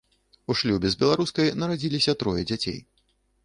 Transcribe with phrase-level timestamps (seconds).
[0.53, 2.85] У шлюбе з беларускай нарадзіліся трое дзяцей.